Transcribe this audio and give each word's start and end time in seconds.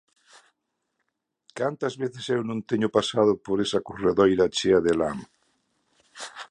Cantas 1.59 1.93
veces 2.01 2.25
eu 2.35 2.41
non 2.49 2.65
teño 2.69 2.87
pasado 2.97 3.31
por 3.45 3.57
esa 3.65 3.83
corredoira 3.87 4.51
chea 4.57 4.79
de 4.85 4.93
lama. 5.01 5.25